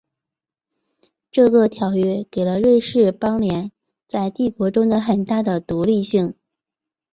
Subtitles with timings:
[1.29, 3.71] 这个条约给了瑞士邦联
[4.07, 6.33] 在帝国中的很大的独立性。